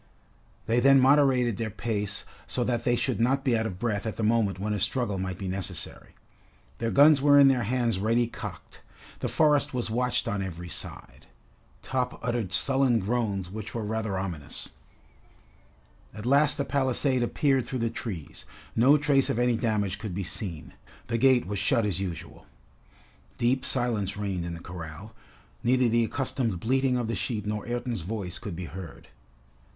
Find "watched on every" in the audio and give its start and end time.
9.91-10.69